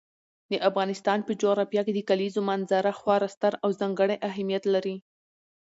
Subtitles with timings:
[0.51, 4.95] د افغانستان په جغرافیه کې د کلیزو منظره خورا ستر او ځانګړی اهمیت لري.